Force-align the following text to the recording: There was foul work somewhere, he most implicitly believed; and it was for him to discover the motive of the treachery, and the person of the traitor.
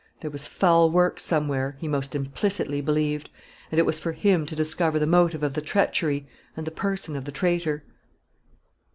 There 0.21 0.31
was 0.31 0.47
foul 0.47 0.89
work 0.89 1.19
somewhere, 1.19 1.77
he 1.79 1.87
most 1.87 2.15
implicitly 2.15 2.81
believed; 2.81 3.29
and 3.71 3.77
it 3.77 3.85
was 3.85 3.99
for 3.99 4.13
him 4.13 4.47
to 4.47 4.55
discover 4.55 4.97
the 4.97 5.05
motive 5.05 5.43
of 5.43 5.53
the 5.53 5.61
treachery, 5.61 6.27
and 6.57 6.65
the 6.65 6.71
person 6.71 7.15
of 7.15 7.25
the 7.25 7.31
traitor. 7.31 7.83